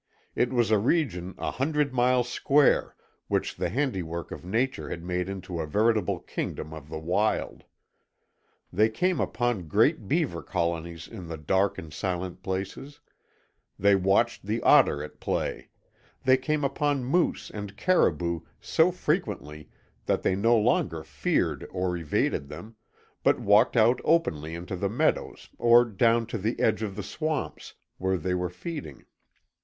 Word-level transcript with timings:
It 0.35 0.51
was 0.51 0.71
a 0.71 0.79
region 0.79 1.35
a 1.37 1.51
hundred 1.51 1.93
miles 1.93 2.27
square 2.27 2.95
which 3.27 3.55
the 3.55 3.69
handiwork 3.69 4.31
of 4.31 4.43
Nature 4.43 4.89
had 4.89 5.03
made 5.03 5.29
into 5.29 5.59
a 5.59 5.67
veritable 5.67 6.17
kingdom 6.21 6.73
of 6.73 6.89
the 6.89 6.97
wild. 6.97 7.65
They 8.73 8.89
came 8.89 9.19
upon 9.19 9.67
great 9.67 10.07
beaver 10.07 10.41
colonies 10.41 11.07
in 11.07 11.27
the 11.27 11.37
dark 11.37 11.77
and 11.77 11.93
silent 11.93 12.41
places; 12.41 12.99
they 13.77 13.95
watched 13.95 14.47
the 14.47 14.59
otter 14.63 15.03
at 15.03 15.19
play; 15.19 15.69
they 16.23 16.35
came 16.35 16.63
upon 16.63 17.03
moose 17.05 17.51
and 17.53 17.77
caribou 17.77 18.39
so 18.59 18.91
frequently 18.91 19.69
that 20.07 20.23
they 20.23 20.35
no 20.35 20.57
longer 20.57 21.03
feared 21.03 21.67
or 21.69 21.95
evaded 21.95 22.47
them, 22.49 22.75
but 23.21 23.39
walked 23.39 23.77
out 23.77 24.01
openly 24.03 24.55
into 24.55 24.75
the 24.75 24.89
meadows 24.89 25.51
or 25.59 25.85
down 25.85 26.25
to 26.25 26.39
the 26.39 26.59
edge 26.59 26.81
of 26.81 26.95
the 26.95 27.03
swamps 27.03 27.75
where 27.99 28.17
they 28.17 28.33
were 28.33 28.49
feeding. 28.49 29.05